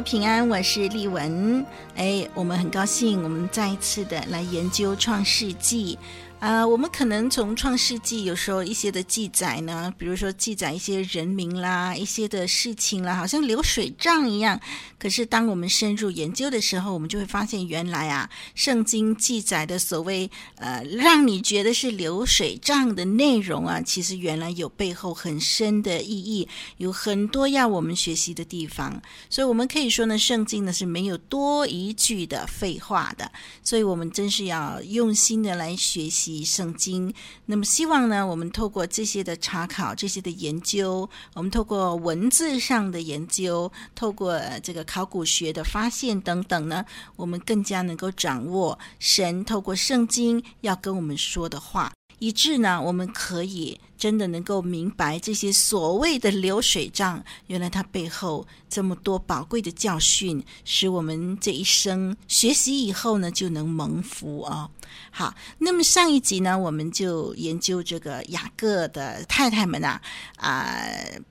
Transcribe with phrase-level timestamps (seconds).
[0.00, 1.64] 平安，我是丽文。
[1.96, 5.96] 哎，我们很高兴，我们再一次的来研究《创世纪》。
[6.40, 14.60] 啊、呃，我们可能从创世纪有时候一些的记载呢，比如说记载一些人名啦、一些的事情啦，好像流水账一样。
[15.00, 29.02] 可是当我们深入研究的时候，我们就会发现，原来啊，圣经记载的所谓呃，让你觉得是流水账的内容啊，其实原来有背后很深的意义，有很多要我们学习的地方。
[29.28, 33.28] 所以，我们可以说呢，圣经呢是没有多一句的废话的。
[33.64, 36.27] 所以我们真是要用心的来学习。
[36.28, 37.12] 及圣经，
[37.46, 46.84] 那么希望呢，我们透过这些的查考、这些的研究，我们透过文字上的研究，透过这个考古学的发现等等呢，
[47.16, 53.80] 我们更加能够掌握神透过圣经要跟我们说的话，以致呢，我们可以。
[53.98, 64.70] 真的能够明白这些所谓的流水账，原来它背后这么多宝贵的教训，使我们这一生学习以后呢，就能蒙福啊、哦！
[65.10, 70.00] 好，那么上一集呢，我们就研究这个雅各的太太们啊
[70.36, 70.78] 啊、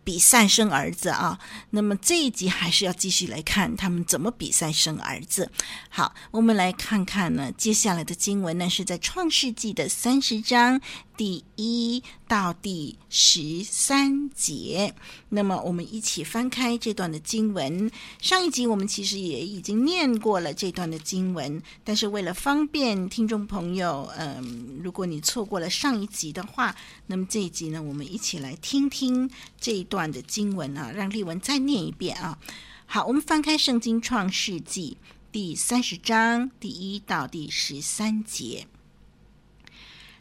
[0.03, 1.39] 比赛生儿子啊。
[1.69, 5.49] 那么这一集还是要继续来看他们怎么比赛生儿子。
[5.89, 10.81] 好，我们来看看呢，接下来的经文呢是在创世纪的三十章。
[11.17, 14.93] 第一到第十三节，
[15.29, 17.91] 那么我们一起翻开这段的经文。
[18.21, 26.73] 上一集我们其实也已经念过了这段的经文，但是为了方便听众朋友，嗯，如果你错过了上一集的话，
[27.07, 29.29] 那么这一集呢，我们一起来听听
[29.59, 32.39] 这一段的经文啊，让丽文再念一遍啊。
[32.85, 34.95] 好，我们翻开圣经创世纪
[35.29, 38.67] 第三十章第一到第十三节。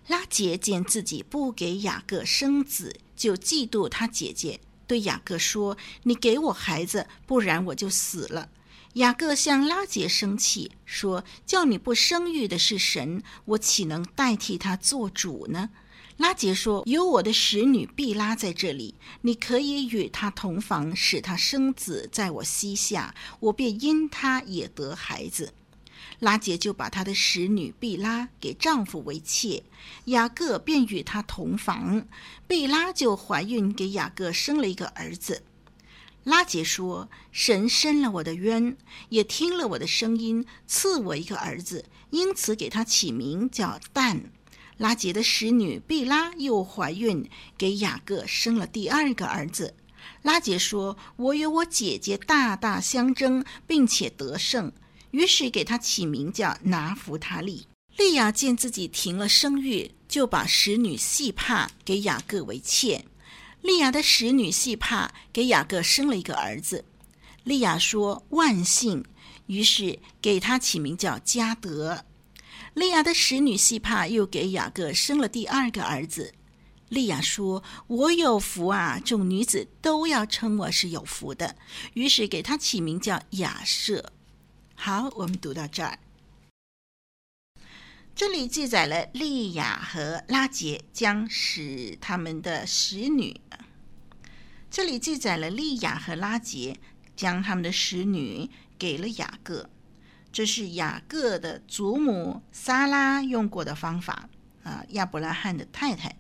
[0.09, 8.49] 拉结见自己不给雅各生子，就嫉妒他姐姐，对雅各说：“你给我孩子，不然我就死了。”
[8.95, 15.71] 雅各向拉杰生气，说：“叫你不生育的是神，我岂能代替他做主呢？”
[16.17, 25.53] 拉杰说：“有我的使女毕拉在这里，你可以与她同房，使她生子，在我膝下，我便因她也得孩子。”
[26.19, 29.62] 拉杰就把他的使女毕拉给丈夫为妾，
[30.06, 32.06] 雅各便与她同房，
[32.47, 35.43] 毕拉就怀孕，给雅各生了一个儿子。
[36.25, 38.76] 拉杰说：“神伸了我的冤，
[39.10, 44.25] 也听了我的声音，赐我一个儿子，因此给他起名叫但。”
[44.78, 49.75] 拉杰的使女毕拉又怀孕，给雅各生了第二个儿子。
[50.22, 54.72] 拉杰说：“我与我姐姐大大相争，并且得胜。”
[55.16, 57.66] 于是给他起名叫拿弗他利。
[57.97, 63.03] 利亚见自己停了生育，就把使女细帕给雅各为妾。
[63.62, 66.84] 利亚的使女细帕给雅各生了一个儿子。
[67.44, 69.03] 利亚说：“万幸。”
[69.47, 72.05] 于是给他起名叫加德。
[72.75, 76.34] 利亚的使女细帕又给雅各生了第二个儿子。
[76.91, 79.00] 利亚说：“我有福啊！
[79.03, 81.56] 众女子都要称我是有福的。”
[81.94, 84.12] 于是给他起名叫亚设。
[84.76, 85.98] 好，我们读到这儿。
[88.14, 93.41] 这里记载了利亚和拉杰将使他们的使女。
[94.70, 96.78] 这里记载了利亚和拉杰
[97.17, 99.69] 将他们的使女给了雅各，
[100.31, 104.29] 这是雅各的祖母撒拉用过的方法
[104.62, 106.14] 啊，亚伯拉罕的太太。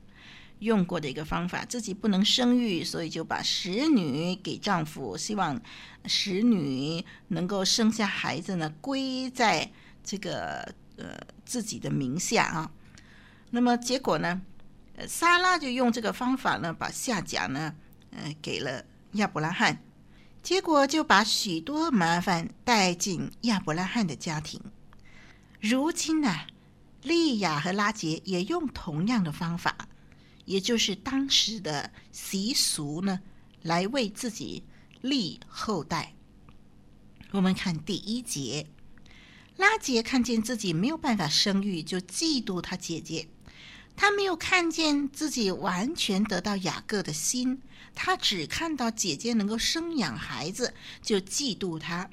[0.60, 5.60] 用过的一个方法，自己不能生育，所以就把使女给丈夫，希望
[6.06, 9.70] 使女能够生下孩子呢，归在
[10.02, 12.70] 这个呃自己的名下啊。
[13.50, 14.40] 那么结果呢，
[15.06, 17.74] 撒拉就用这个方法呢，把夏甲呢，
[18.10, 18.82] 呃，给了
[19.12, 19.82] 亚伯拉罕，
[20.42, 24.60] 结果就把许多麻烦带进亚伯拉罕的家庭。
[25.60, 26.34] 如今呢，
[27.02, 29.76] 利亚和拉杰也用同样的方法。
[30.46, 33.20] 也就是当时的习俗呢，
[33.62, 34.64] 来为自己
[35.02, 36.14] 立后代。
[37.32, 38.66] 我们看第一节，
[39.56, 43.28] 拉杰看见自己没有办法生育，就嫉妒他姐姐，
[43.94, 47.60] 他没有看见自己完全得到雅各的心，
[47.94, 50.72] 他只看到姐姐能够生养孩子，
[51.02, 52.08] 就嫉妒他。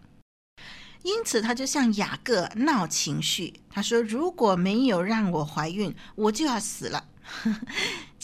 [1.04, 3.54] 因此，他就向雅各闹情绪。
[3.70, 7.10] 他说：“如果没有让我怀孕，我就要死了。”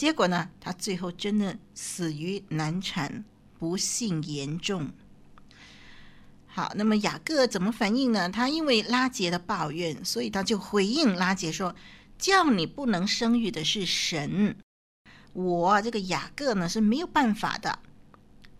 [0.00, 3.22] 结果呢，他最后真的死于难产，
[3.58, 4.88] 不幸严重。
[6.46, 8.26] 好，那么雅各怎么反应呢？
[8.30, 11.76] 他因为拉杰的抱怨，所以他就回应拉杰说
[12.16, 14.56] ：“叫你不能生育的是神，
[15.34, 17.80] 我这个雅各呢是没有办法的。”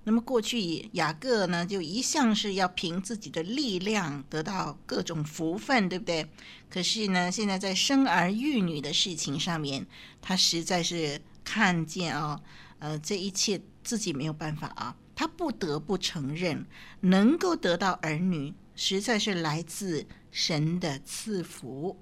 [0.04, 6.28] 那么过去雅各呢，就一向是要凭自己的力量得到各种福分，对不对？
[6.68, 9.86] 可是呢，现在在生儿育女的事情上面，
[10.20, 12.40] 他实在是看见啊、
[12.78, 16.66] 呃，这一切自己没有办法啊，他不得不承认，
[17.00, 21.98] 能够得到儿女，实在是来自神的赐福。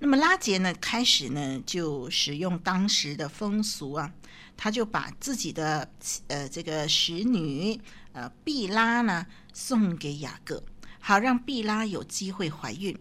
[0.00, 4.12] 那么拉结呢，开始呢就使用当时的风俗啊。
[4.60, 5.88] 他就把自己的
[6.26, 7.80] 呃这个使女
[8.12, 10.60] 呃毕拉呢送给雅各，
[10.98, 12.98] 好让毕拉有机会怀孕。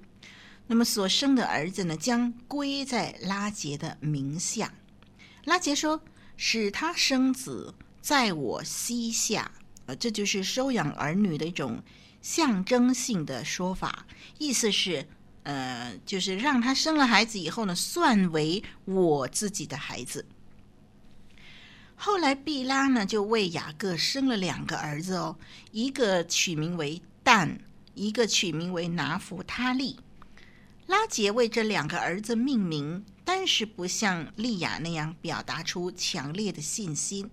[0.68, 4.74] 那么所生的儿子呢，将归在拉杰的名下。
[5.46, 6.02] 拉杰说
[6.36, 9.52] ：“使他生子在我膝下。”
[9.88, 11.82] 呃，这就是收养儿女的一种
[12.22, 14.06] 象征性的说法，
[14.38, 15.08] 意思是
[15.44, 20.26] 呃，就是让他生了孩子以后呢，算为我自己的孩子。
[21.96, 25.38] 后来，毕拉呢就为雅各生了两个儿子哦，
[25.72, 27.58] 一个取名为但，
[27.94, 29.98] 一个取名为拿弗他利。
[30.88, 37.30] 拉杰为这两个儿子命名，但是不像利亚那样表达出强烈的信心，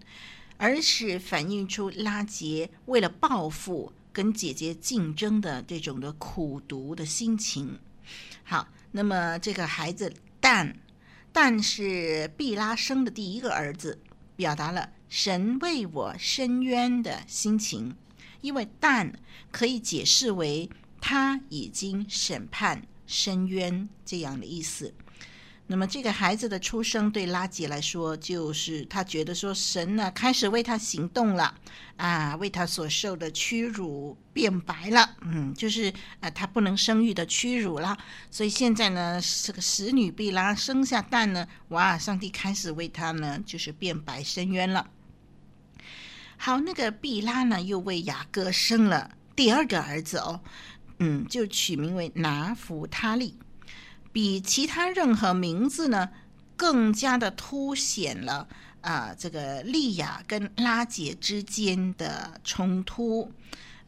[0.57, 7.79] 而是反映出拉杰为了报复跟姐姐竞争的这种的苦读的心情。
[8.43, 10.77] 好，那么这个孩子但，
[11.33, 14.01] 但是毕拉生的第一个儿子。
[14.37, 17.95] 表达了神为我伸冤的心情，
[18.41, 19.17] 因为但
[19.53, 20.69] 可以解释为
[21.01, 24.95] 他已经审判伸冤这样的意思。
[25.67, 31.55] 那么这个孩子的出生对拉结来说，就是他觉得说神呢开始为他行动了
[31.97, 35.91] 啊，为他所受的屈辱变白了，嗯，就是
[36.21, 37.97] 啊他不能生育的屈辱了。
[38.31, 44.91] 所以现在呢，这个使女毕拉生下蛋呢，哇，上帝开始为他呢就是变白伸冤了。
[46.37, 50.43] 好，那个毕拉呢又为雅各生了第二个儿子哦，
[50.99, 53.37] 嗯，就取名为拿弗他利。
[54.13, 56.11] 比其他任何名字呢，
[56.57, 58.47] 更加的凸显了
[58.81, 63.33] 啊、这个利亚跟拉结之间的冲突。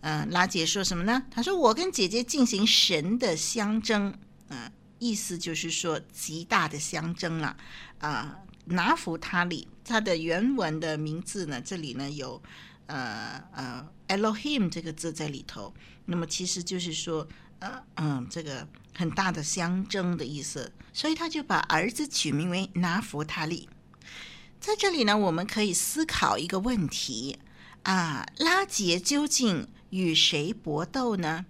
[0.00, 1.22] 嗯、拉结说什么呢？
[1.30, 4.14] 他说：“我跟姐姐进行神的相争。
[4.48, 7.56] 呃”意思就是说极大的相争了。
[7.98, 12.40] 啊、拿弗他利，它的原文的名字呢，这里呢有
[12.86, 15.74] 呃呃 Elohim 这个字在里头。
[16.06, 17.26] 那么其实就是说。
[17.58, 23.66] 呃嗯，这个很大的相争的意思，所以他就把儿子取名为拿弗他利。
[24.60, 27.38] 在这里呢，我们可以思考一个问题
[27.84, 31.46] 啊：拉结究竟与谁搏斗呢？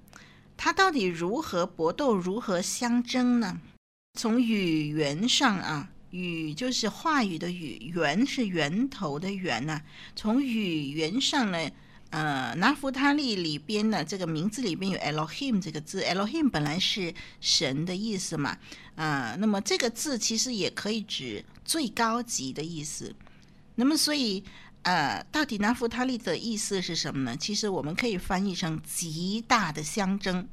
[0.56, 3.60] 他到底如何搏斗，如何相争呢？
[4.16, 9.82] 从语言上啊，语就是话语的语，源是源头的源呢、啊。
[10.14, 11.70] 从语源上呢？
[12.10, 18.56] 呃，拿弗他利里边呢，这个名字里边有 Elohim 这个字，Elohim 本来是神的意思嘛，
[18.94, 23.12] 啊、那么这个字其实也可以指最高级的意思。
[23.74, 24.42] 那么所以，
[24.82, 27.36] 呃，到底拿弗他利的意思是什么呢？
[27.36, 30.48] 其实我们可以翻译成极大的相争，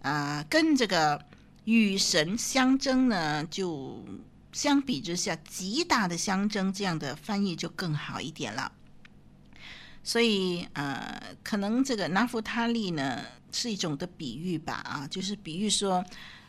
[0.00, 1.22] 啊、跟这个
[1.66, 4.02] 与神相争呢，就
[4.52, 8.72] 相比之下，极大的相争这样的翻译就更好一点了。
[10.02, 16.04] 所以，呃，可能这个拿弗他利呢是一种的比喻吧，啊，就是比喻说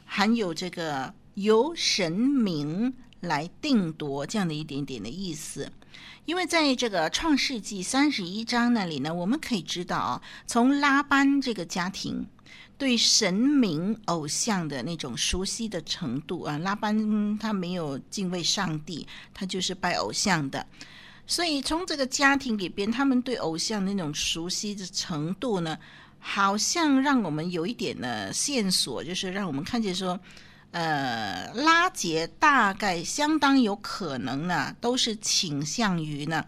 [0.05, 5.72] 含有这个由神明来定夺这样的一点点的意思。
[6.24, 12.25] 因为在这个创世纪三十一章那里呢，我们可以知道啊，从拉班这个家庭
[12.82, 20.66] 对神明偶像的那种熟悉的程度啊，拉班他没有敬畏上帝，他就是拜偶像的。
[21.28, 25.78] 所以从这个家庭里边，他们对偶像那种熟悉的程度呢，
[26.18, 30.20] 好像让我们有一点的线索，就是让我们看见说，
[30.72, 36.44] 呃，拉结大概相当有可能呢，都是倾向于呢，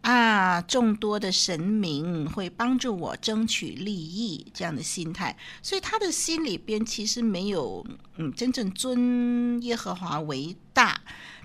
[0.00, 7.84] 啊，众多的神明会帮助我争取利益这样的心态，所以他的心里边其实没有
[8.16, 10.98] 嗯真正尊耶和华为大，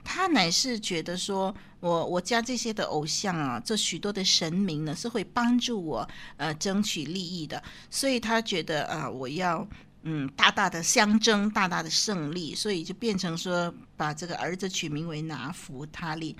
[0.03, 6.07] 他乃是觉得说我我家这些的偶像啊，这许多的神明呢是会帮助我
[6.37, 9.67] 呃争取利益的，所以他觉得啊、我要
[10.03, 16.37] 嗯大大的相争，大大的胜利，所以就变成说把这个儿子取名为拿弗他利。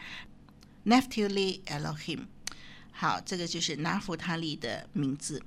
[0.86, 2.28] （Naphtali Elohim）。
[2.92, 5.42] 好，这个就是拿弗他利的名字。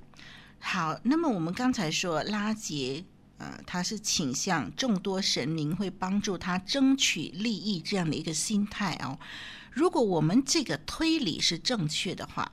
[0.59, 3.05] 好，那么我们刚才说拉杰，
[3.37, 9.17] 呃，他是倾向众多神明会帮助他争取利益这样的一个心态哦。
[9.71, 12.51] 如果我们这个推理是正确的话，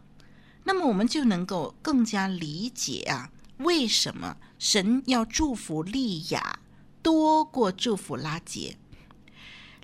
[0.65, 6.61] 那么我们就能够更加理解啊，为什么神要祝福利亚
[7.03, 8.77] 多过祝福拉杰。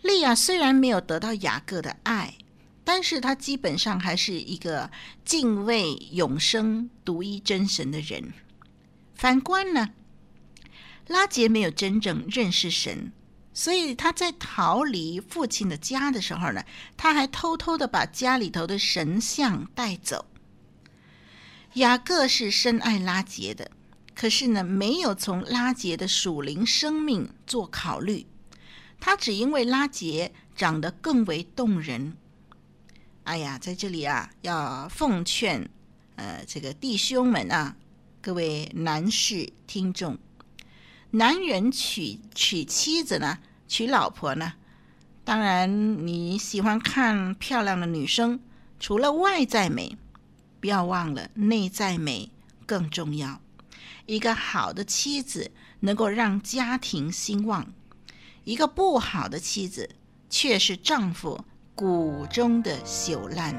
[0.03, 2.37] 利亚虽然没有得到雅各的爱。
[2.93, 4.91] 但是他基本上还是一个
[5.25, 8.33] 敬畏永生独一真神的人。
[9.15, 9.91] 反观呢，
[11.07, 13.13] 拉杰没有真正认识神，
[13.55, 16.65] 所以他在逃离父亲的家的时候呢，
[16.97, 20.27] 他还偷偷的把家里头的神像带走。
[21.75, 23.71] 雅各是深爱拉杰的，
[24.17, 28.27] 可是呢，没有从拉杰的属灵生命做考虑，
[28.99, 32.17] 他只因为拉杰长得更为动人。
[33.31, 35.71] 哎呀，在这里啊，要奉劝，
[36.17, 37.77] 呃，这个弟兄们啊，
[38.21, 40.19] 各位男士听众，
[41.13, 44.55] 男人娶娶妻子呢，娶老婆呢，
[45.23, 48.41] 当然你喜欢看漂亮的女生，
[48.81, 49.97] 除了外在美，
[50.61, 52.33] 不要忘了内在美
[52.67, 53.41] 更重要。
[54.07, 57.73] 一个好的妻子能够让家庭兴旺，
[58.43, 59.89] 一个不好的妻子
[60.29, 61.45] 却是丈夫
[61.81, 63.55] 骨中的朽烂，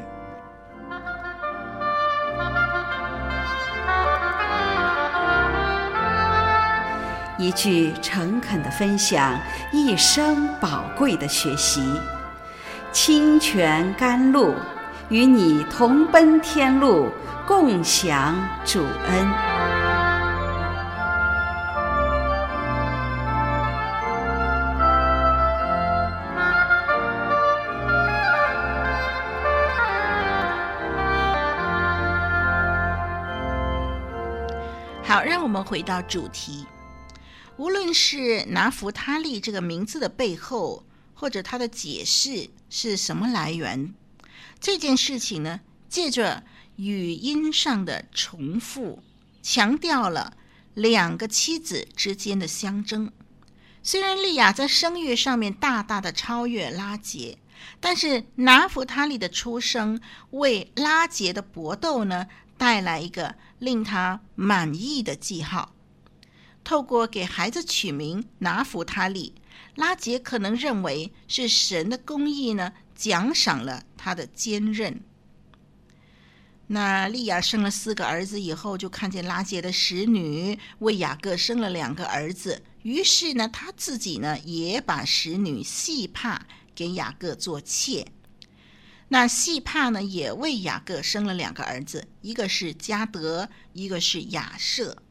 [7.39, 9.39] 一句诚恳的分享，
[9.71, 11.81] 一生宝贵的学习，
[12.91, 14.53] 清泉甘露，
[15.09, 17.09] 与你同奔天路，
[17.47, 19.50] 共享主恩。
[35.51, 36.65] 我们回到主题。
[37.57, 43.93] 无论是拿弗他利这个名字的背后，或者它的解释是什么来源，
[44.61, 46.45] 这件事情呢，借着
[46.77, 49.03] 语音上的重复，
[49.43, 50.37] 强调了
[50.73, 53.11] 两个妻子之间的相争。
[53.83, 57.37] 虽然利亚在生育上面大大的超越拉杰，
[57.81, 62.27] 但是拿弗他利的出生为拉杰的搏斗呢，
[62.57, 65.75] 带来一个令他满意的记号。
[66.63, 69.35] 透过给孩子取名拿弗他利，
[69.75, 75.01] 拉杰可能认为是神的公义呢，奖赏了他的坚韧。
[76.67, 88.07] 那利亚生了四个儿子以后，就看见拉杰的使女为雅各生了两个儿子，于是呢，他自己呢也把使女细帕给雅各做妾。
[89.13, 95.03] 那细帕呢，也为雅各生了两个儿子，一个是加德，一个是亚设。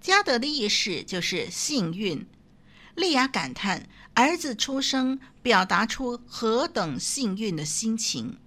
[0.00, 2.24] 加德的意思就是幸运。
[2.94, 8.38] 利亚感叹儿子出生，表达出何等幸运的心情。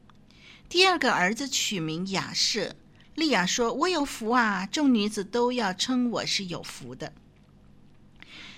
[0.70, 2.74] 第二个儿子取名亚设，
[3.16, 7.12] 利亚说：“我有福啊，众女子都要称我是有福的。”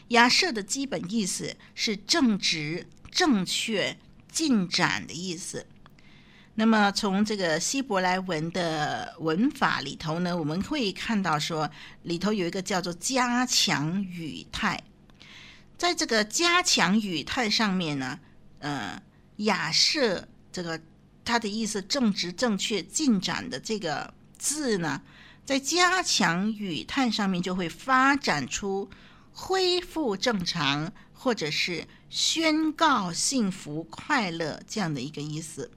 [0.10, 3.98] 亚设的基本意思是正直、正确、
[4.32, 5.66] 进展的意思。
[6.60, 11.70] 那么，从这个希伯来文的文法里头呢，我们会看到说，
[12.02, 14.82] 里头有一个叫做加强语态。
[15.78, 18.20] 在这个加强语态上面呢，
[18.58, 19.00] 呃，
[19.36, 20.82] 亚设这个
[21.24, 25.00] 它的意思正直、正确、进展的这个字呢，
[25.46, 28.90] 在加强语态上面就会发展出
[29.32, 35.70] 恢复正常，或者是宣告幸福快乐这样的一个意思。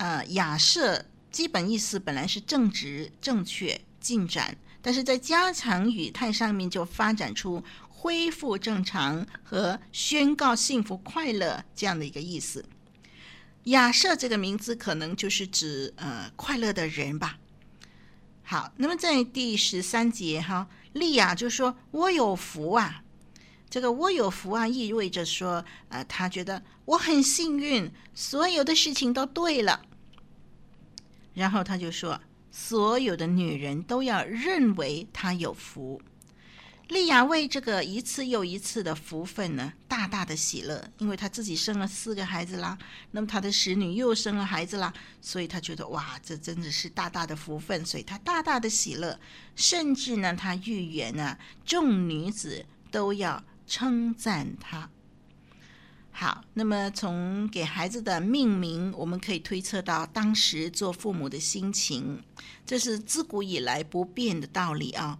[0.00, 12.64] 呃，亚设基本意思本来是正直、正确、进展，但是在加强语态上面就发展出恢复正常和宣告幸福快乐这样的一个意思。
[13.64, 17.38] 亚设这个名字可能就是指呃快乐的人吧。
[18.42, 23.02] 好，那么在第十三节哈，利亚就说：“我有福啊。”
[23.68, 29.82] 这个“我有福啊”意味着说，呃，他觉得我很幸运，所有的事情都对了。
[31.34, 32.20] 然后他就说
[32.50, 36.00] ：“所有的女人都要认为他有福。”
[36.88, 42.76] 利亚为这个一次又一次的福分呢，大大的喜乐，因为他自己生了四个孩子啦，
[43.12, 49.16] 那么他的使女又生了孩子啦，所以他觉得哇，这真的是大大的福分，所以他大大的喜乐，
[49.54, 54.90] 甚至呢，他预言呢，众女子都要称赞他。
[56.12, 62.22] 好，那么从给孩子的命名，我们可以推测到当时做父母的心情，
[62.66, 65.18] 这是自古以来不变的道理啊。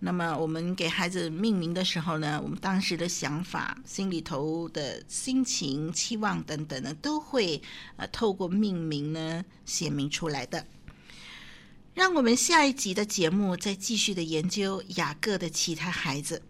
[0.00, 7.62] 那么我们给孩子命名的时候呢，我们当时的想法、心里头的心情、期望等等呢，都会
[7.96, 10.66] 呃透过命名呢显明出来的。
[11.94, 16.42] 让我们下一集的节目再继续的研究雅各的其他孩子。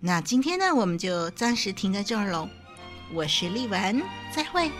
[0.00, 2.48] 那今天呢，我们就暂时停在这儿喽。
[3.12, 4.70] 我是丽文，再会。